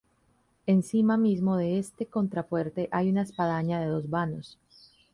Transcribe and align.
Encima 0.65 1.15
mismo 1.15 1.57
de 1.57 1.77
este 1.77 2.07
contrafuerte 2.07 2.89
hay 2.91 3.11
una 3.11 3.21
espadaña 3.21 3.79
de 3.79 3.85
dos 3.85 4.09
vanos. 4.09 4.57